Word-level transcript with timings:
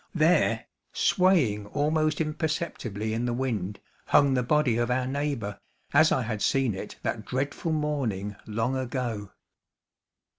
There, 0.15 0.65
swaying 0.93 1.67
almost 1.67 2.19
imperceptibly 2.19 3.13
in 3.13 3.25
the 3.25 3.35
wind, 3.35 3.79
hung 4.07 4.33
the 4.33 4.41
body 4.41 4.77
of 4.77 4.89
our 4.89 5.05
neighbor, 5.05 5.59
as 5.93 6.11
I 6.11 6.23
had 6.23 6.41
seen 6.41 6.73
it 6.73 6.95
that 7.03 7.23
dreadful 7.23 7.71
morning 7.71 8.35
long 8.47 8.75
ago. 8.75 9.29